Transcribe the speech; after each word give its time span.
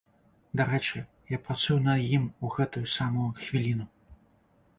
Дарэчы, 0.61 1.01
я 1.35 1.39
працую 1.49 1.77
над 1.89 2.01
ім 2.19 2.23
у 2.49 2.53
гэтую 2.57 2.85
самую 2.97 3.27
хвіліну. 3.45 3.85